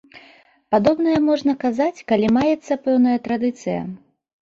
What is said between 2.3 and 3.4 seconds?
маецца пэўная